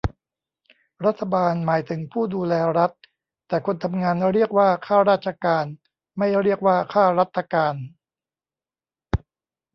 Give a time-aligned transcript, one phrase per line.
[1.05, 2.91] รัฐบาล หมายถึงผู้ดูแลรัฐ
[3.47, 5.65] แต่คนทำงาน เรียกว่าข้าราชการ
[6.17, 7.75] ไม่เรียกว่าข้ารัฐการ